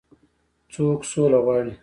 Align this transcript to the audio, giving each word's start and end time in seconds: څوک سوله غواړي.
څوک 0.73 0.99
سوله 1.11 1.39
غواړي. 1.45 1.73